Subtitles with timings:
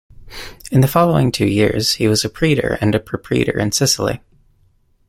[0.71, 4.19] In the following two years, he was praetor and propraetor in Sicily.